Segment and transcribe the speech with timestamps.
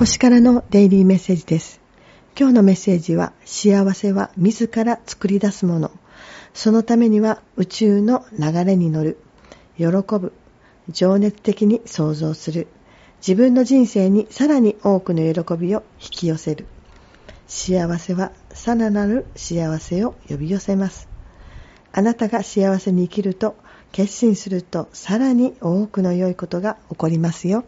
[0.00, 1.78] 星からのデイリーメッセージです。
[2.34, 5.90] 今日のメッセージは、幸せは自ら作り出すもの。
[6.54, 9.18] そのためには宇宙の流れに乗る。
[9.76, 10.32] 喜ぶ。
[10.88, 12.66] 情熱的に想像する。
[13.18, 16.64] 自分の人生にさらに多くの喜びを引き寄せる。
[17.46, 21.10] 幸せはさらなる幸せを呼び寄せます。
[21.92, 23.54] あなたが幸せに生きると
[23.92, 27.66] 決心するとさらに多くの良いことが起こりますよ。